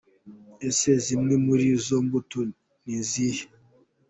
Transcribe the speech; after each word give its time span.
Ese 0.67 0.91
zimwe 1.05 1.33
muri 1.45 1.65
izo 1.75 1.95
mbuto 2.05 2.39
ni 2.83 2.91
izihe?. 2.99 3.43